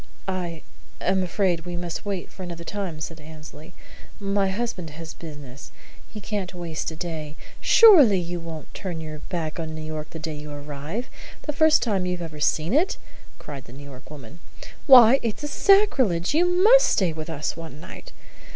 [0.27, 0.63] "I
[0.99, 3.71] am afraid we must wait for another time," said Annesley.
[4.19, 5.69] "My husband has business.
[6.09, 10.17] He can't waste a day" "Surely you won't turn your back on New York the
[10.17, 11.05] day you arrive,
[11.43, 12.97] the first time you've ever seen it!"
[13.37, 14.39] cried the New York woman.
[14.87, 16.33] "Why, it's sacrilege!
[16.33, 18.11] You must stay with us one night.